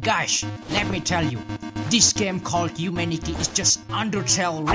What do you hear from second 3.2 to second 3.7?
is